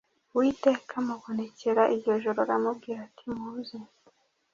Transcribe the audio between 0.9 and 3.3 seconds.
amubonekera iryo joro aramubwira ati